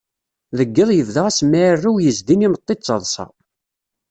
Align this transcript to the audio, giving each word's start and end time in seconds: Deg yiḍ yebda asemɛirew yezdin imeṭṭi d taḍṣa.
Deg 0.57 0.69
yiḍ 0.75 0.89
yebda 0.93 1.21
asemɛirew 1.29 1.95
yezdin 2.03 2.45
imeṭṭi 2.47 2.73
d 2.75 2.81
taḍṣa. 2.81 3.25